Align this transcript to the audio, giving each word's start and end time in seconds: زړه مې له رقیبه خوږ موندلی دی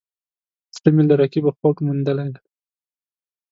زړه 0.75 0.89
مې 0.95 1.03
له 1.09 1.15
رقیبه 1.21 1.51
خوږ 1.57 1.75
موندلی 1.85 2.29
دی 2.33 2.41